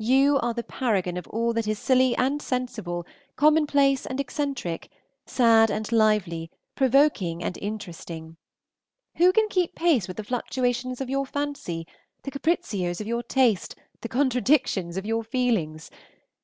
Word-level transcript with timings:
You 0.00 0.36
are 0.40 0.52
the 0.52 0.64
paragon 0.64 1.16
of 1.16 1.28
all 1.28 1.52
that 1.52 1.68
is 1.68 1.78
silly 1.78 2.16
and 2.16 2.42
sensible, 2.42 3.06
commonplace 3.36 4.04
and 4.04 4.18
eccentric, 4.18 4.90
sad 5.26 5.70
and 5.70 5.92
lively, 5.92 6.50
provoking 6.74 7.44
and 7.44 7.56
interesting. 7.56 8.36
Who 9.18 9.30
can 9.32 9.46
keep 9.48 9.76
pace 9.76 10.08
with 10.08 10.16
the 10.16 10.24
fluctuations 10.24 11.00
of 11.00 11.08
your 11.08 11.24
fancy, 11.24 11.86
the 12.24 12.32
capprizios 12.32 13.00
of 13.00 13.06
your 13.06 13.22
taste, 13.22 13.76
the 14.00 14.08
contradictions 14.08 14.96
of 14.96 15.06
your 15.06 15.22
feelings? 15.22 15.88